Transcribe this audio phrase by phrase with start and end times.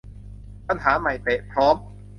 [0.67, 1.75] ปัญหาใหม่ เตะพร้อม